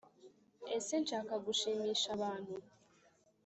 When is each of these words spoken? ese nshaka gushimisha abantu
ese 0.77 0.93
nshaka 1.03 1.33
gushimisha 1.45 2.07
abantu 2.17 2.55